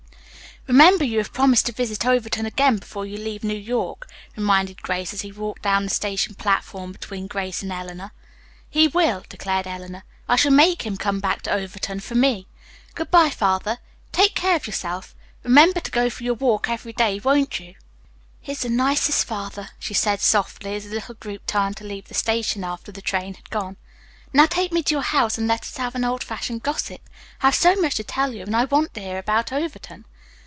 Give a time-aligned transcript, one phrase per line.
[0.67, 5.11] "Remember, you have promised to visit Overton again before you leave New York," reminded Grace
[5.11, 8.11] as he walked down the station platform between Grace and Eleanor.
[8.69, 10.03] "He will," declared Eleanor.
[10.29, 12.47] "I shall make him come back to Overton for me.
[12.93, 13.79] Good bye, Father.
[14.11, 15.15] Take care of yourself.
[15.43, 17.73] Remember to go for your walk every day, won't you?
[18.39, 22.13] He's the nicest father," she said softly as the little group turned to leave the
[22.13, 23.77] station after the train had gone.
[24.31, 27.01] "Now take me to your house and let us have an old fashioned gossip.
[27.41, 30.05] I have so much to tell you, and I want to hear about Overton."